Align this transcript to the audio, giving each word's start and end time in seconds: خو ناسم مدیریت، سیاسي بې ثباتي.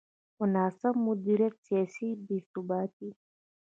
خو 0.35 0.43
ناسم 0.55 0.95
مدیریت، 1.07 1.55
سیاسي 1.65 2.07
بې 2.25 2.37
ثباتي. 2.49 3.09